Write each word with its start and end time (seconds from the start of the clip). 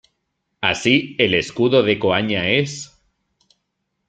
Así 0.61 1.15
el 1.19 1.35
escudo 1.35 1.83
de 1.83 1.99
Coaña 1.99 2.49
es. 2.49 2.91